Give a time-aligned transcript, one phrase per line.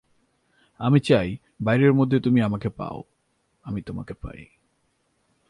[0.79, 1.37] আমি চাই
[1.61, 3.03] বাইরের মধ্যে তুমি আমাকে পাও,
[3.63, 4.45] আমি তোমাকে পাই।